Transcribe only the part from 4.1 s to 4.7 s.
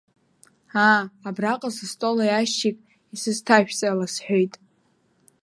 сҳәеит.